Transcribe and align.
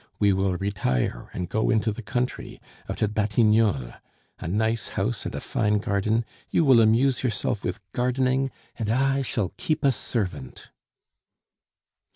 We 0.17 0.33
will 0.33 0.57
retire, 0.57 1.29
and 1.31 1.47
go 1.47 1.69
into 1.69 1.91
the 1.91 2.01
country, 2.01 2.59
out 2.89 3.03
at 3.03 3.13
Batignolles. 3.13 3.93
A 4.39 4.47
nice 4.47 4.87
house 4.87 5.25
and 5.27 5.35
a 5.35 5.39
fine 5.39 5.77
garden; 5.77 6.25
you 6.49 6.65
will 6.65 6.81
amuse 6.81 7.21
yourself 7.23 7.63
with 7.63 7.79
gardening, 7.91 8.49
and 8.79 8.89
I 8.89 9.21
shall 9.21 9.53
keep 9.57 9.83
a 9.83 9.91
servant!" 9.91 10.71